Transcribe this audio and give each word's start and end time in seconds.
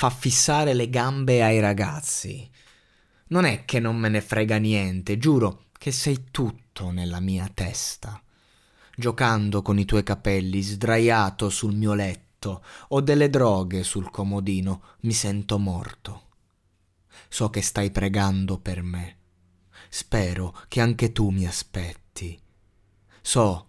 fa 0.00 0.08
fissare 0.08 0.72
le 0.72 0.88
gambe 0.88 1.42
ai 1.42 1.60
ragazzi. 1.60 2.50
Non 3.26 3.44
è 3.44 3.66
che 3.66 3.80
non 3.80 3.98
me 3.98 4.08
ne 4.08 4.22
frega 4.22 4.56
niente, 4.56 5.18
giuro 5.18 5.66
che 5.76 5.92
sei 5.92 6.28
tutto 6.30 6.90
nella 6.90 7.20
mia 7.20 7.50
testa. 7.52 8.18
Giocando 8.96 9.60
con 9.60 9.78
i 9.78 9.84
tuoi 9.84 10.02
capelli, 10.02 10.62
sdraiato 10.62 11.50
sul 11.50 11.74
mio 11.74 11.92
letto, 11.92 12.64
o 12.88 13.02
delle 13.02 13.28
droghe 13.28 13.82
sul 13.82 14.10
comodino, 14.10 14.84
mi 15.00 15.12
sento 15.12 15.58
morto. 15.58 16.28
So 17.28 17.50
che 17.50 17.60
stai 17.60 17.90
pregando 17.90 18.56
per 18.58 18.80
me. 18.80 19.18
Spero 19.90 20.56
che 20.68 20.80
anche 20.80 21.12
tu 21.12 21.28
mi 21.28 21.46
aspetti. 21.46 22.40
So 23.20 23.66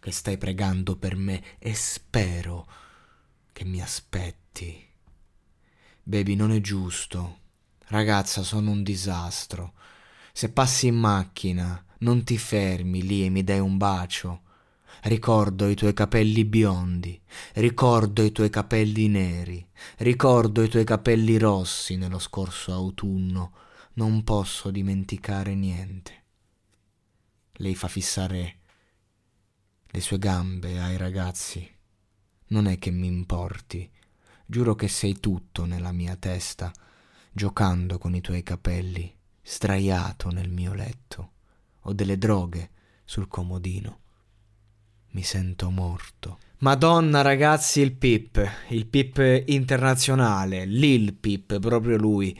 che 0.00 0.10
stai 0.10 0.38
pregando 0.38 0.96
per 0.96 1.14
me 1.14 1.58
e 1.58 1.74
spero 1.74 2.66
che 3.52 3.66
mi 3.66 3.82
aspetti. 3.82 4.92
Baby, 6.06 6.34
non 6.34 6.52
è 6.52 6.60
giusto. 6.60 7.38
Ragazza, 7.86 8.42
sono 8.42 8.70
un 8.70 8.82
disastro. 8.82 9.72
Se 10.34 10.50
passi 10.50 10.88
in 10.88 10.96
macchina, 10.96 11.82
non 12.00 12.24
ti 12.24 12.36
fermi 12.36 13.02
lì 13.02 13.24
e 13.24 13.30
mi 13.30 13.42
dai 13.42 13.58
un 13.58 13.78
bacio. 13.78 14.42
Ricordo 15.04 15.66
i 15.66 15.74
tuoi 15.74 15.94
capelli 15.94 16.44
biondi, 16.44 17.18
ricordo 17.54 18.22
i 18.22 18.32
tuoi 18.32 18.50
capelli 18.50 19.08
neri, 19.08 19.66
ricordo 19.98 20.62
i 20.62 20.68
tuoi 20.68 20.84
capelli 20.84 21.38
rossi 21.38 21.96
nello 21.96 22.18
scorso 22.18 22.72
autunno. 22.72 23.52
Non 23.94 24.24
posso 24.24 24.70
dimenticare 24.70 25.54
niente. 25.54 26.24
Lei 27.52 27.74
fa 27.74 27.88
fissare 27.88 28.58
le 29.86 30.00
sue 30.00 30.18
gambe 30.18 30.80
ai 30.80 30.98
ragazzi. 30.98 31.66
Non 32.48 32.66
è 32.66 32.78
che 32.78 32.90
mi 32.90 33.06
importi, 33.06 33.90
giuro 34.46 34.74
che 34.74 34.88
sei 34.88 35.20
tutto 35.20 35.64
nella 35.64 35.92
mia 35.92 36.16
testa, 36.16 36.72
giocando 37.32 37.98
con 37.98 38.14
i 38.14 38.20
tuoi 38.20 38.42
capelli, 38.42 39.12
sdraiato 39.42 40.30
nel 40.30 40.50
mio 40.50 40.72
letto, 40.72 41.32
ho 41.80 41.92
delle 41.92 42.18
droghe 42.18 42.70
sul 43.04 43.28
comodino. 43.28 43.98
Mi 45.10 45.22
sento 45.22 45.70
morto. 45.70 46.38
Madonna 46.58 47.20
ragazzi, 47.20 47.80
il 47.80 47.92
Pip, 47.92 48.66
il 48.68 48.86
Pip 48.86 49.44
internazionale, 49.46 50.64
Lil 50.64 51.14
Pip, 51.14 51.58
proprio 51.58 51.96
lui. 51.96 52.38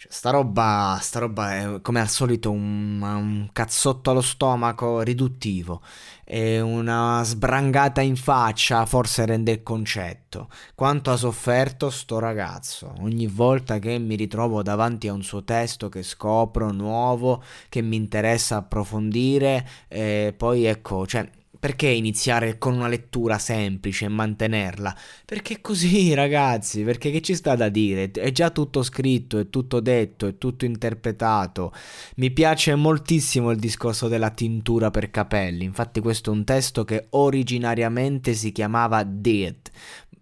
Cioè, 0.00 0.10
sta 0.10 0.30
roba, 0.30 0.98
sta 1.02 1.18
roba 1.18 1.56
è 1.56 1.80
come 1.82 2.00
al 2.00 2.08
solito 2.08 2.50
un, 2.50 3.02
un, 3.02 3.50
cazzotto 3.52 4.10
allo 4.10 4.22
stomaco 4.22 5.02
riduttivo 5.02 5.82
e 6.24 6.58
una 6.58 7.20
sbrangata 7.22 8.00
in 8.00 8.16
faccia 8.16 8.86
forse 8.86 9.26
rende 9.26 9.52
il 9.52 9.62
concetto. 9.62 10.48
Quanto 10.74 11.10
ha 11.10 11.16
sofferto 11.16 11.90
sto 11.90 12.18
ragazzo 12.18 12.94
ogni 13.00 13.26
volta 13.26 13.78
che 13.78 13.98
mi 13.98 14.14
ritrovo 14.14 14.62
davanti 14.62 15.06
a 15.06 15.12
un 15.12 15.22
suo 15.22 15.44
testo 15.44 15.90
che 15.90 16.02
scopro 16.02 16.70
nuovo, 16.72 17.42
che 17.68 17.82
mi 17.82 17.96
interessa 17.96 18.56
approfondire 18.56 19.68
e 19.86 20.32
poi 20.34 20.64
ecco, 20.64 21.06
cioè 21.06 21.28
perché 21.60 21.88
iniziare 21.88 22.56
con 22.56 22.72
una 22.74 22.88
lettura 22.88 23.38
semplice 23.38 24.06
e 24.06 24.08
mantenerla? 24.08 24.96
Perché 25.26 25.60
così, 25.60 26.12
ragazzi, 26.14 26.82
perché 26.82 27.10
che 27.10 27.20
ci 27.20 27.34
sta 27.34 27.54
da 27.54 27.68
dire? 27.68 28.10
È 28.10 28.32
già 28.32 28.48
tutto 28.48 28.82
scritto, 28.82 29.38
è 29.38 29.50
tutto 29.50 29.80
detto, 29.80 30.26
è 30.26 30.38
tutto 30.38 30.64
interpretato. 30.64 31.72
Mi 32.16 32.30
piace 32.30 32.74
moltissimo 32.74 33.50
il 33.50 33.58
discorso 33.58 34.08
della 34.08 34.30
tintura 34.30 34.90
per 34.90 35.10
capelli. 35.10 35.64
Infatti 35.64 36.00
questo 36.00 36.30
è 36.30 36.34
un 36.34 36.44
testo 36.44 36.84
che 36.84 37.08
originariamente 37.10 38.32
si 38.32 38.52
chiamava 38.52 39.04
Dead. 39.04 39.56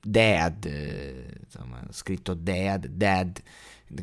Dead, 0.01 0.65
insomma, 1.45 1.81
scritto 1.91 2.35
Dead, 2.35 2.87
Dead 2.87 3.43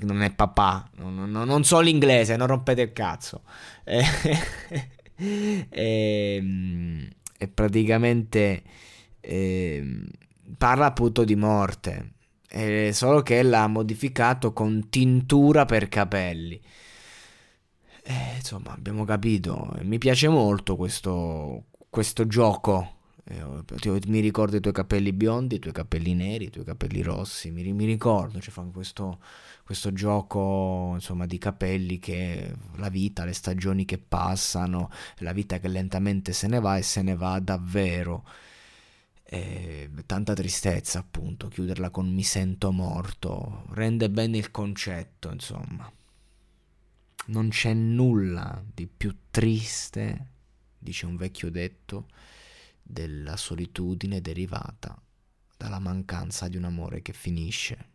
non 0.01 0.21
è 0.21 0.33
papà, 0.33 0.89
non, 0.97 1.29
non, 1.29 1.47
non, 1.47 1.63
so 1.63 1.79
l'inglese, 1.79 2.35
non 2.35 2.47
rompete 2.47 2.81
il 2.81 2.93
cazzo. 2.93 3.43
e, 3.83 4.03
ehm, 5.69 7.07
e 7.37 7.47
praticamente 7.47 8.63
eh, 9.21 10.03
parla 10.57 10.87
appunto 10.87 11.23
di 11.23 11.35
morte, 11.35 12.13
eh, 12.49 12.91
solo 12.93 13.21
che 13.21 13.41
l'ha 13.43 13.67
modificato 13.67 14.53
con 14.53 14.89
tintura 14.89 15.65
per 15.65 15.89
capelli. 15.89 16.61
Eh, 18.03 18.35
insomma, 18.35 18.71
abbiamo 18.71 19.03
capito. 19.03 19.75
Mi 19.81 19.97
piace 19.97 20.27
molto 20.27 20.75
questo, 20.75 21.65
questo 21.89 22.27
gioco. 22.27 22.94
Eh, 23.27 23.43
mi 24.05 24.19
ricordo 24.19 24.55
i 24.57 24.59
tuoi 24.59 24.73
capelli 24.73 25.11
biondi, 25.11 25.55
i 25.55 25.59
tuoi 25.59 25.73
capelli 25.73 26.13
neri, 26.13 26.45
i 26.45 26.49
tuoi 26.51 26.63
capelli 26.63 27.01
rossi. 27.01 27.49
Mi, 27.49 27.73
mi 27.73 27.85
ricordo, 27.85 28.39
cioè, 28.39 28.53
fanno 28.53 28.69
questo, 28.69 29.19
questo 29.63 29.91
gioco 29.93 30.91
insomma 30.93 31.25
di 31.25 31.39
capelli 31.39 31.97
che 31.97 32.53
la 32.75 32.89
vita, 32.89 33.25
le 33.25 33.33
stagioni 33.33 33.83
che 33.83 33.97
passano, 33.97 34.91
la 35.17 35.33
vita 35.33 35.59
che 35.59 35.67
lentamente 35.67 36.33
se 36.33 36.47
ne 36.47 36.59
va 36.59 36.77
e 36.77 36.83
se 36.83 37.01
ne 37.01 37.15
va 37.15 37.39
davvero. 37.39 38.23
E 39.27 39.89
tanta 40.05 40.33
tristezza 40.35 40.99
appunto, 40.99 41.47
chiuderla 41.47 41.89
con 41.89 42.07
mi 42.13 42.23
sento 42.23 42.71
morto, 42.71 43.65
rende 43.71 44.07
bene 44.11 44.37
il 44.37 44.51
concetto 44.51 45.31
insomma. 45.31 45.91
Non 47.27 47.49
c'è 47.49 47.73
nulla 47.73 48.63
di 48.71 48.85
più 48.85 49.15
triste, 49.31 50.27
dice 50.77 51.07
un 51.07 51.15
vecchio 51.15 51.49
detto, 51.49 52.05
della 52.87 53.35
solitudine 53.35 54.21
derivata 54.21 54.95
dalla 55.57 55.79
mancanza 55.79 56.47
di 56.47 56.57
un 56.57 56.65
amore 56.65 57.01
che 57.01 57.13
finisce. 57.13 57.93